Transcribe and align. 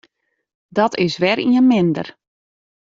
Dat 0.75 0.95
is 1.03 1.17
wer 1.21 1.37
ien 1.45 1.67
minder. 1.67 2.07